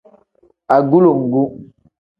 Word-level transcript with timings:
Agulongu. 0.75 1.41